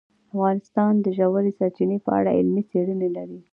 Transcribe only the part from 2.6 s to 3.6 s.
څېړنې لري.